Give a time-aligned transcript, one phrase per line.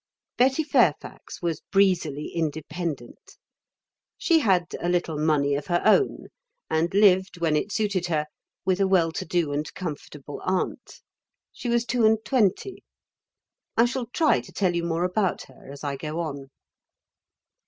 [0.35, 3.37] Betty Fairfax was breezily independent.
[4.17, 6.29] She had a little money of her own
[6.71, 8.25] and lived, when it suited her,
[8.65, 11.01] with a well to do and comfortable aunt.
[11.53, 12.83] She was two and twenty.
[13.77, 16.49] I shall try to tell you more about her, as I go on.